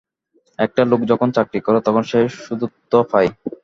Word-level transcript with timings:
একটা 0.59 0.81
লোক 0.85 1.01
যখন 1.11 1.29
চাকরি 1.37 1.59
করে, 1.61 1.79
তখন 1.81 2.03
সে 2.03 2.19
শূদ্রত্ব 2.37 2.93
পায়। 3.11 3.29